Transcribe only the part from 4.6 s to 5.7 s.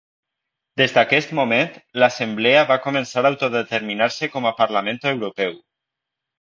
Parlament Europeu.